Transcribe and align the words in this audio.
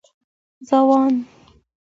ځوان 0.67 1.13